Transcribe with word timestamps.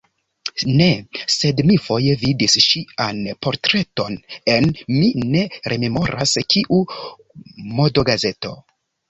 Ne, 0.77 0.85
sed 1.33 1.59
mi 1.71 1.75
foje 1.87 2.15
vidis 2.21 2.55
ŝian 2.67 3.19
portreton 3.47 4.17
en, 4.55 4.71
mi 4.97 5.13
ne 5.35 5.45
rememoras 5.75 6.35
kiu, 6.57 6.81
modogazeto. 7.83 8.57